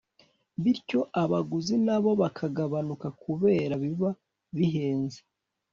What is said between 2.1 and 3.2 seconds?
bakagabanuka